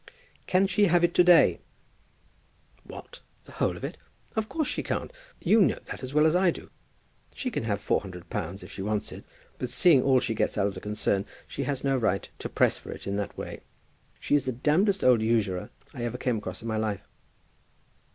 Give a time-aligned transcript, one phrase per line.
[0.47, 1.59] "Can she have it to day?"
[2.83, 3.99] "What, the whole of it?
[4.35, 5.13] Of course she can't.
[5.39, 6.71] You know that as well as I do.
[7.35, 9.25] She can have four hundred pounds, if she wants it.
[9.59, 12.79] But seeing all she gets out of the concern, she has no right to press
[12.79, 13.61] for it in that way.
[14.19, 17.07] She is the old usurer I ever came across in my life."